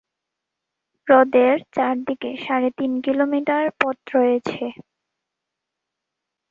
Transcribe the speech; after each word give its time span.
হ্রদের 1.07 1.55
চারদিকে 1.75 2.29
সাড়ে 2.45 2.69
তিন 2.77 2.91
কিলোমিটার 3.05 3.65
পথ 3.79 3.97
রয়েছে। 4.15 4.63